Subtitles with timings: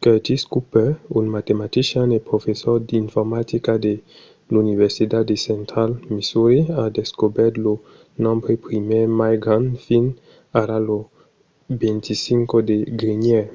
[0.00, 3.92] curtis cooper un matematician e professor d'informatica de
[4.52, 7.74] l'universitat de central missouri a descobèrt lo
[8.24, 10.14] nombre primièr mai grand fins
[10.62, 10.98] ara lo
[11.80, 13.46] 25 de genièr